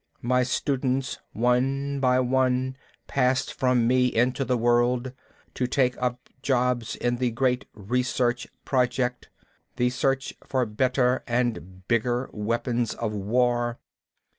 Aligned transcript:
My 0.23 0.41
students, 0.41 1.19
one 1.31 1.99
by 1.99 2.19
one, 2.21 2.75
passed 3.05 3.53
from 3.53 3.85
me 3.85 4.07
into 4.07 4.43
the 4.43 4.57
world, 4.57 5.13
to 5.53 5.67
take 5.67 5.95
up 6.01 6.27
jobs 6.41 6.95
in 6.95 7.17
the 7.17 7.29
great 7.29 7.65
Research 7.75 8.47
Project, 8.65 9.29
the 9.75 9.91
search 9.91 10.33
for 10.43 10.65
better 10.65 11.23
and 11.27 11.87
bigger 11.87 12.31
weapons 12.33 12.95
of 12.95 13.13
war. 13.13 13.77